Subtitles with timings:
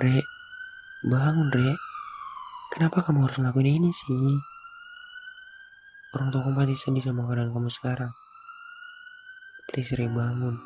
[0.00, 0.24] Re,
[1.04, 1.70] bangun Re.
[2.72, 4.36] Kenapa kamu harus ngelakuin ini sih?
[6.16, 8.12] Orang tua kamu pasti sedih sama keadaan kamu sekarang.
[9.68, 10.56] Please Re bangun.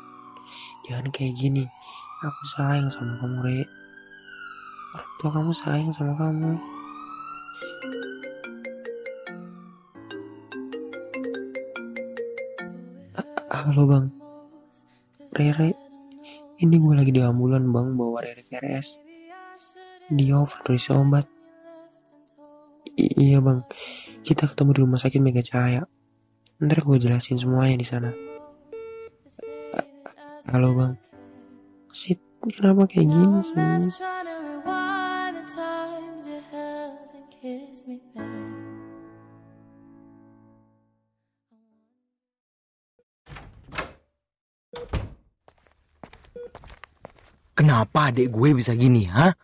[0.87, 1.63] Jangan kayak gini.
[2.23, 3.59] Aku sayang sama kamu Re.
[4.95, 6.51] Orang tua kamu sayang sama kamu.
[13.17, 14.05] A- Halo bang.
[15.37, 15.69] Rere,
[16.57, 19.06] ini gue lagi di ambulan bang bawa Rere ke RS.
[20.07, 21.27] Dia overdose obat.
[22.95, 23.67] I- iya bang,
[24.23, 25.83] kita ketemu di rumah sakit Mega Cahaya.
[26.63, 28.15] Ntar gue jelasin semuanya di sana.
[30.47, 30.93] Halo bang.
[31.91, 33.59] Sit, kenapa kayak gini sih?
[47.57, 49.35] Kenapa adik gue bisa gini, ha?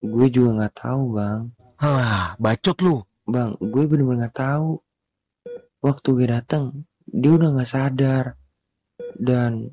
[0.00, 1.42] Gue juga nggak tahu bang.
[1.76, 3.04] Halah, bacot lu.
[3.28, 4.80] Bang, gue bener-bener nggak tahu.
[5.84, 8.36] Waktu gue datang, dia udah nggak sadar.
[9.16, 9.68] Dan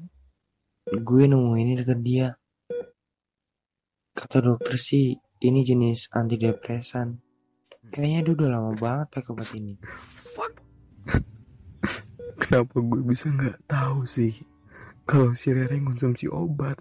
[0.88, 2.30] gue nemu ini deket dia.
[4.12, 7.24] Kata dokter sih, ini jenis antidepresan.
[7.88, 9.76] Kayaknya dia udah lama banget pakai obat ini.
[12.44, 14.36] Kenapa gue bisa nggak tahu sih
[15.08, 16.76] kalau si Rere konsumsi obat?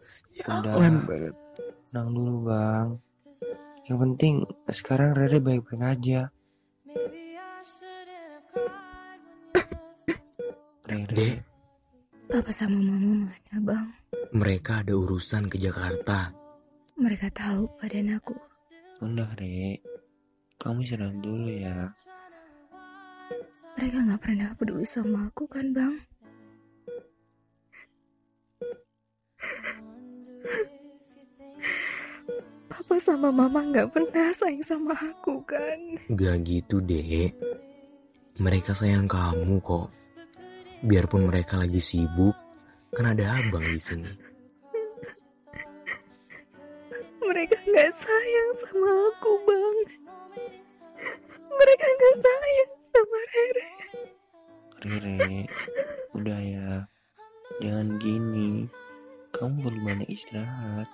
[0.00, 0.74] Sialan Udah.
[1.06, 1.34] banget.
[1.90, 2.88] Tenang dulu bang.
[3.86, 4.34] Yang penting
[4.70, 6.20] sekarang Rere baik-baik aja.
[10.86, 11.28] Rere,
[12.26, 13.86] Papa sama mama mana bang?
[14.30, 16.30] mereka ada urusan ke Jakarta.
[16.94, 18.34] Mereka tahu badan aku.
[19.00, 19.78] udah Re.
[20.60, 21.88] Kamu istirahat dulu ya.
[23.78, 25.94] Mereka nggak pernah peduli sama aku kan bang?
[32.90, 35.78] Papa sama mama nggak pernah sayang sama aku kan?
[36.10, 37.38] Gak gitu, dek.
[38.34, 39.94] Mereka sayang kamu kok.
[40.82, 42.34] Biarpun mereka lagi sibuk,
[42.90, 44.10] kan ada abang di sini.
[47.22, 49.78] Mereka nggak sayang sama aku bang.
[51.46, 53.70] Mereka nggak sayang sama Rere.
[54.82, 55.38] Rere,
[56.18, 56.70] udah ya.
[57.62, 58.66] Jangan gini.
[59.30, 60.90] Kamu perlu banyak istirahat.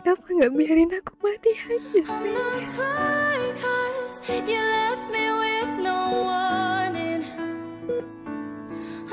[0.00, 2.00] Kenapa nggak biarin aku mati aja?
[2.08, 7.20] I'm not crying 'cause you left me with no warning.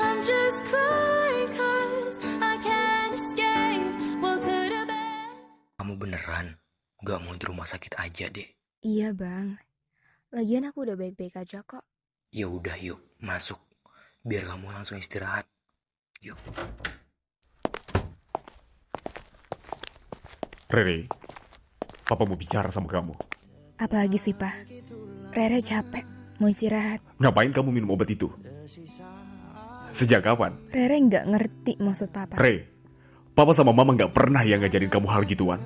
[0.00, 3.84] I'm just crying 'cause I can't escape
[4.24, 5.28] what could have been.
[5.76, 6.56] Kamu beneran
[7.04, 8.48] gak mau di rumah sakit aja, dek?
[8.80, 9.60] Iya bang.
[10.32, 11.84] Lagian aku udah baik-baik aja kok.
[12.32, 13.60] Ya udah yuk, masuk.
[14.24, 15.44] Biar kamu langsung istirahat.
[16.24, 16.40] Yuk.
[20.68, 21.08] Rere,
[22.04, 23.16] Papa mau bicara sama kamu.
[23.80, 24.68] Apalagi sih pak?
[25.32, 26.04] Rere capek,
[26.36, 27.00] mau istirahat.
[27.16, 28.28] Ngapain kamu minum obat itu?
[29.96, 30.60] Sejak kapan?
[30.68, 32.36] Rere nggak ngerti maksud papa.
[32.36, 32.68] Re,
[33.32, 35.64] Papa sama Mama nggak pernah yang ngajarin kamu hal gituan.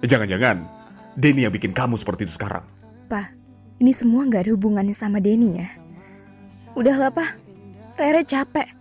[0.00, 0.64] Jangan-jangan,
[1.12, 2.64] Denny yang bikin kamu seperti itu sekarang.
[3.12, 3.36] Pa,
[3.76, 5.68] ini semua nggak ada hubungannya sama Denny ya.
[6.72, 7.36] Udahlah pa,
[8.00, 8.72] Rere capek.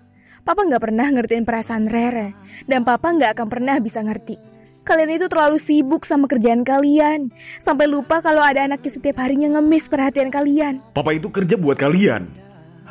[0.48, 2.32] Papa nggak pernah ngertiin perasaan Rere,
[2.64, 4.47] dan Papa nggak akan pernah bisa ngerti.
[4.88, 7.28] Kalian itu terlalu sibuk sama kerjaan kalian,
[7.60, 10.80] sampai lupa kalau ada anaknya setiap harinya ngemis perhatian kalian.
[10.96, 12.24] Papa itu kerja buat kalian.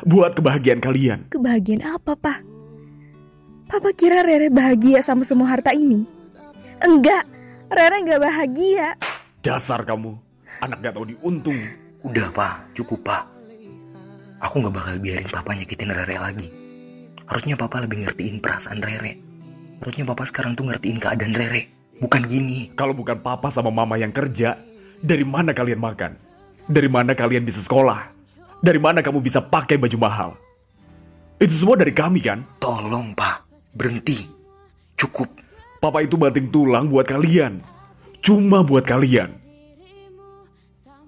[0.05, 1.25] Buat kebahagiaan kalian.
[1.33, 2.37] Kebahagiaan apa, Pa?
[3.65, 6.05] Papa kira Rere bahagia sama semua harta ini?
[6.85, 7.25] Enggak,
[7.73, 8.93] Rere nggak bahagia.
[9.41, 10.13] Dasar kamu.
[10.61, 11.57] Anak gak tahu diuntung.
[12.05, 12.77] Udah, Pak.
[12.77, 13.25] Cukup, Pak.
[14.37, 16.47] Aku gak bakal biarin Papa nyakitin Rere lagi.
[17.25, 19.17] Harusnya Papa lebih ngertiin perasaan Rere.
[19.81, 21.76] Harusnya Papa sekarang tuh ngertiin keadaan Rere.
[21.97, 22.69] Bukan gini.
[22.77, 24.61] Kalau bukan Papa sama Mama yang kerja,
[25.01, 26.13] dari mana kalian makan?
[26.69, 28.13] Dari mana kalian bisa sekolah?
[28.61, 30.29] Dari mana kamu bisa pakai baju mahal?
[31.37, 32.41] Itu semua dari kami kan?
[32.57, 33.45] Tolong, Pak.
[33.77, 34.25] Berhenti.
[34.97, 35.29] Cukup.
[35.77, 37.61] Papa itu banting tulang buat kalian.
[38.21, 39.37] Cuma buat kalian.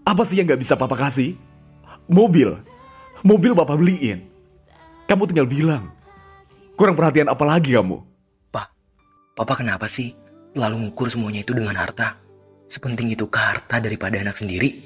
[0.05, 1.33] Apa sih yang gak bisa papa kasih?
[2.05, 2.53] Mobil.
[3.25, 4.25] Mobil papa beliin.
[5.09, 5.89] Kamu tinggal bilang.
[6.77, 7.97] Kurang perhatian apa lagi kamu?
[8.53, 8.67] Pak,
[9.35, 10.13] Papa kenapa sih
[10.57, 12.17] lalu ngukur semuanya itu dengan harta?
[12.69, 14.77] Sepenting itu ke harta daripada anak sendiri?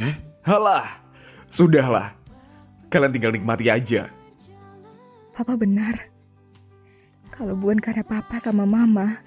[0.00, 0.16] Hmm?
[0.44, 1.00] Halah.
[1.52, 2.16] Sudahlah.
[2.88, 4.08] Kalian tinggal nikmati aja.
[5.36, 6.08] Papa benar.
[7.28, 9.20] Kalau bukan karena papa sama mama,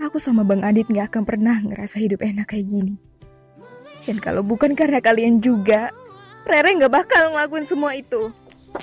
[0.00, 2.96] aku sama Bang Adit gak akan pernah ngerasa hidup enak kayak gini.
[4.08, 5.92] Dan kalau bukan karena kalian juga,
[6.48, 8.32] Rere gak bakal ngelakuin semua itu.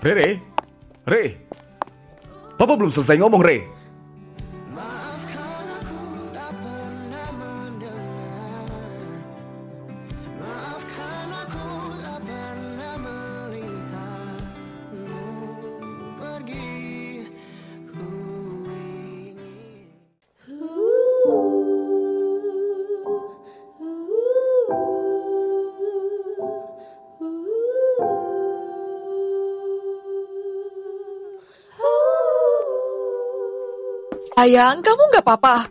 [0.06, 0.38] Re,
[1.10, 1.24] Re.
[2.54, 3.66] Papa belum selesai ngomong, Re.
[34.38, 35.66] Sayang, kamu nggak apa-apa.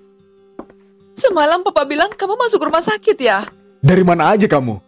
[1.15, 3.47] Semalam papa bilang kamu masuk rumah sakit ya.
[3.79, 4.83] Dari mana aja kamu?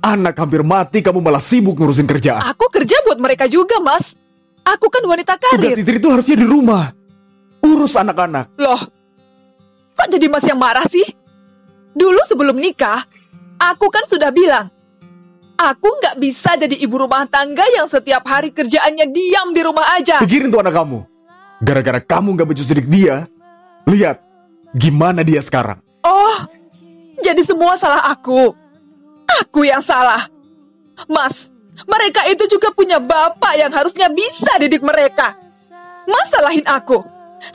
[0.00, 2.40] Anak hampir mati, kamu malah sibuk ngurusin kerjaan.
[2.48, 4.16] Aku kerja buat mereka juga, Mas.
[4.64, 5.76] Aku kan wanita Tugas karir.
[5.76, 6.96] istri itu harusnya di rumah.
[7.60, 8.56] Urus anak-anak.
[8.56, 8.80] Loh,
[9.92, 11.04] kok jadi Mas yang marah sih?
[11.92, 13.04] Dulu sebelum nikah,
[13.60, 14.72] aku kan sudah bilang,
[15.60, 20.24] aku nggak bisa jadi ibu rumah tangga yang setiap hari kerjaannya diam di rumah aja.
[20.24, 21.04] Pikirin tuh anak kamu.
[21.62, 23.30] Gara-gara kamu gak becus didik dia,
[23.86, 24.18] lihat
[24.74, 25.78] gimana dia sekarang.
[26.02, 26.38] Oh,
[27.22, 28.52] jadi semua salah aku.
[29.42, 30.28] Aku yang salah.
[31.08, 31.50] Mas,
[31.86, 35.34] mereka itu juga punya bapak yang harusnya bisa didik mereka.
[36.04, 37.00] Mas salahin aku.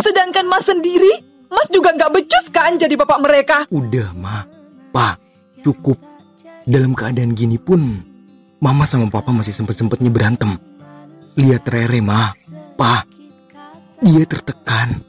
[0.01, 3.57] Sedangkan Mas sendiri, Mas juga nggak becus kan jadi bapak mereka.
[3.69, 4.45] Udah, Ma.
[4.89, 5.21] Pak,
[5.61, 5.97] cukup.
[6.65, 8.05] Dalam keadaan gini pun,
[8.59, 10.59] Mama sama Papa masih sempet-sempetnya berantem.
[11.39, 12.35] Lihat Rere, Ma.
[12.75, 13.07] Pa,
[13.99, 15.03] dia tertekan.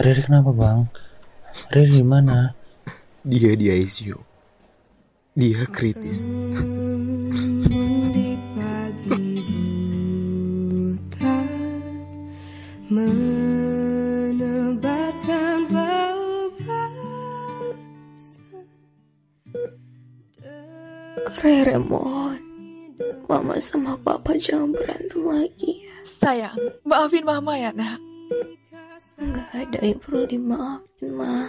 [0.00, 0.88] Riri kenapa bang?
[1.76, 2.56] Riri di mana?
[3.20, 4.16] Dia di ICU.
[5.36, 6.24] Dia kritis.
[8.16, 11.36] Di pagi buta
[12.88, 14.48] Menebarkan
[15.68, 16.48] bau
[21.44, 22.40] Rere mohon,
[23.28, 25.92] Mama sama Papa jangan berantem lagi ya.
[26.08, 26.56] Sayang,
[26.88, 28.09] maafin Mama ya, nak.
[29.20, 31.44] Nggak ada yang perlu dimaafin, Ma.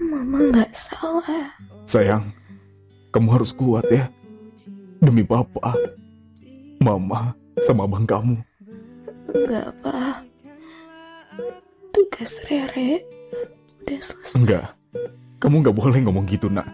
[0.00, 1.52] Mama nggak salah.
[1.84, 2.32] Sayang,
[3.12, 4.08] kamu harus kuat ya.
[5.04, 5.76] Demi papa,
[6.80, 8.40] mama, sama abang kamu.
[9.36, 10.24] Enggak, Pa.
[11.92, 13.04] Tugas Rere
[13.84, 14.36] udah selesai.
[14.40, 14.66] Enggak,
[15.44, 16.72] kamu nggak boleh ngomong gitu nak.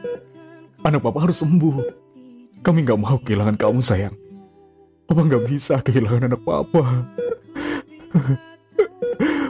[0.87, 1.75] Anak papa harus sembuh.
[2.63, 4.15] Kami nggak mau kehilangan kamu sayang.
[5.11, 7.03] Papa nggak bisa kehilangan anak papa.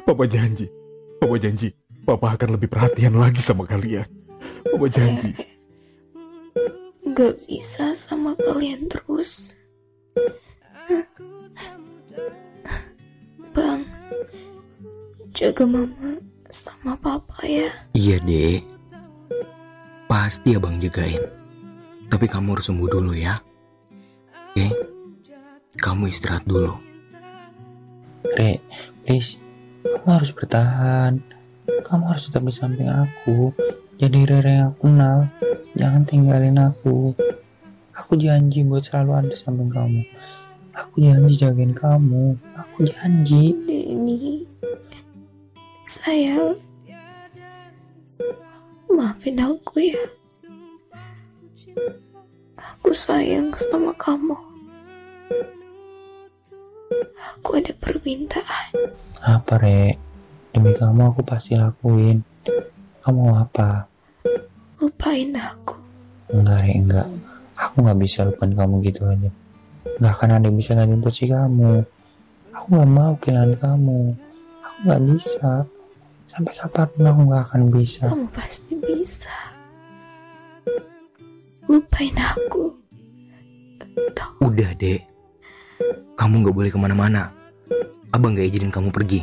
[0.08, 0.64] Papa janji,
[1.20, 1.68] papa janji,
[2.08, 4.08] papa akan lebih perhatian lagi sama kalian.
[4.64, 5.36] Papa janji.
[7.04, 9.52] Nggak bisa sama kalian terus.
[13.52, 13.84] Bang,
[15.36, 16.16] jaga Mama
[16.48, 17.68] sama Papa ya.
[17.92, 18.64] Iya, Dek.
[20.08, 21.20] Pasti abang jagain.
[22.08, 23.36] Tapi kamu harus sembuh dulu ya.
[24.56, 24.72] Oke?
[25.76, 26.72] Kamu istirahat dulu.
[28.40, 28.56] Re,
[29.04, 29.36] please,
[29.98, 31.12] kamu harus bertahan.
[31.82, 33.50] Kamu harus tetap di samping aku.
[33.98, 35.18] Jadi Rere yang aku kenal.
[35.74, 37.18] Jangan tinggalin aku.
[37.98, 40.06] Aku janji buat selalu ada samping kamu.
[40.70, 42.38] Aku janji jagain kamu.
[42.54, 43.58] Aku janji.
[43.66, 44.46] Denny,
[45.82, 46.62] sayang,
[48.86, 49.98] maafin aku ya.
[52.54, 54.38] Aku sayang sama kamu.
[57.38, 58.68] Aku ada permintaan.
[59.20, 59.94] Apa, Re?
[60.54, 62.24] Demi kamu aku pasti lakuin.
[63.04, 63.84] Kamu mau apa?
[64.80, 65.76] Lupain aku.
[66.32, 67.08] Enggak, Re, enggak.
[67.58, 69.30] Aku nggak bisa lupain kamu gitu aja.
[69.98, 71.72] Nggak akan ada yang bisa gantiin posisi kamu.
[72.54, 74.00] Aku nggak mau kehilangan kamu.
[74.62, 75.52] Aku nggak bisa.
[76.28, 78.04] Sampai kapan pun aku nggak akan bisa.
[78.06, 79.36] Kamu pasti bisa.
[81.66, 82.70] Lupain aku.
[84.14, 84.40] Tolong.
[84.46, 85.17] Udah, Dek.
[86.18, 87.30] Kamu nggak boleh ke mana-mana.
[88.10, 89.22] Abang nggak izinin kamu pergi.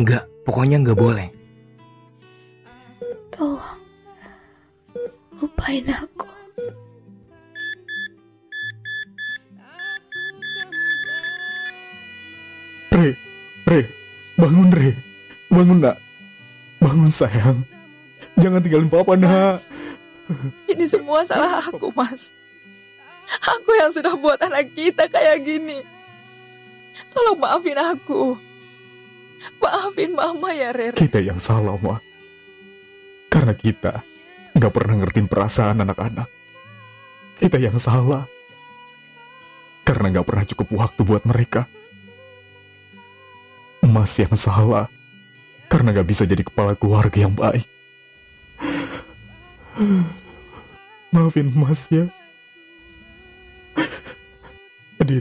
[0.00, 1.28] Nggak, pokoknya nggak boleh.
[3.34, 3.80] Tolong.
[5.38, 6.30] Lupain aku.
[12.94, 13.10] Re,
[13.66, 13.80] Re,
[14.38, 14.94] bangun Re,
[15.50, 15.98] bangun nak,
[16.78, 17.58] bangun sayang.
[18.38, 19.58] Jangan tinggalin papa nak.
[20.70, 22.30] Ini semua salah aku, Mas.
[23.24, 25.80] Aku yang sudah buat anak kita kayak gini.
[27.10, 28.36] Tolong maafin aku.
[29.60, 30.96] Maafin Mama ya, Rere.
[30.96, 31.98] Kita yang salah, Ma.
[33.28, 34.04] Karena kita
[34.54, 36.28] nggak pernah ngertiin perasaan anak-anak.
[37.42, 38.24] Kita yang salah.
[39.84, 41.66] Karena nggak pernah cukup waktu buat mereka.
[43.84, 44.88] Mas yang salah.
[45.68, 47.66] Karena gak bisa jadi kepala keluarga yang baik.
[51.10, 52.06] Maafin Mas ya.
[55.04, 55.20] Adit,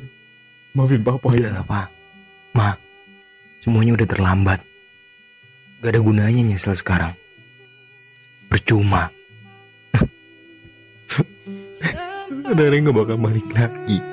[0.72, 1.52] maafin Papa Udah ya.
[1.60, 1.92] lah, Pak.
[2.56, 2.72] Ma,
[3.60, 4.64] semuanya udah terlambat.
[5.84, 7.12] Gak ada gunanya nyesel sekarang.
[8.48, 9.12] Percuma.
[12.56, 14.13] Rere gak bakal balik lagi.